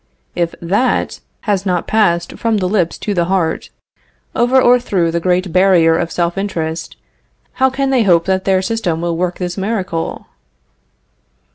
[0.35, 3.69] If that has not passed from the lips to the heart,
[4.35, 6.97] over or through the great barrier of self interest,
[7.61, 10.25] how can they hope that their system will work this miracle?